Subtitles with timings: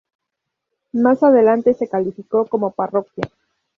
[0.93, 3.25] Más adelante se calificó como parroquia.